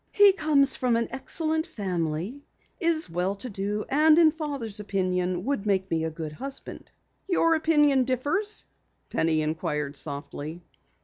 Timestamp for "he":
0.11-0.33